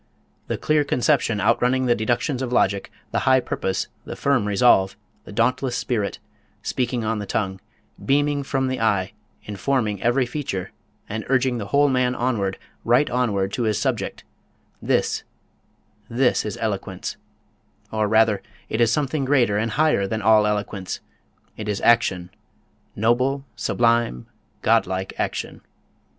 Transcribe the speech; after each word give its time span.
The 0.47 0.57
clear 0.57 0.83
conception 0.83 1.39
outrunning 1.39 1.85
the 1.85 1.93
deductions 1.93 2.41
of 2.41 2.51
logic, 2.51 2.91
the 3.11 3.19
high 3.29 3.39
purpose, 3.39 3.87
the 4.03 4.15
firm 4.15 4.45
resolve, 4.47 4.97
the 5.25 5.31
dauntless 5.31 5.75
spirit, 5.75 6.17
speaking 6.63 7.05
on 7.05 7.19
the 7.19 7.27
tongue, 7.27 7.61
beaming 8.03 8.41
from 8.41 8.67
the 8.67 8.79
eye, 8.81 9.13
informing 9.43 10.01
every 10.01 10.25
feature, 10.25 10.71
and 11.07 11.23
urging 11.29 11.59
the 11.59 11.67
whole 11.67 11.87
man 11.87 12.15
onward, 12.15 12.57
right 12.83 13.07
onward 13.11 13.53
to 13.53 13.61
his 13.61 13.79
subject 13.79 14.23
this, 14.81 15.21
this 16.09 16.45
is 16.45 16.57
eloquence; 16.59 17.17
or 17.91 18.07
rather, 18.07 18.41
it 18.69 18.81
is 18.81 18.91
something 18.91 19.23
greater 19.23 19.59
and 19.59 19.73
higher 19.73 20.07
than 20.07 20.23
all 20.23 20.47
eloquence; 20.47 20.99
it 21.57 21.69
is 21.69 21.79
action, 21.81 22.31
noble, 22.95 23.45
sublime, 23.55 24.25
godlike 24.63 25.13
action." 25.19 25.61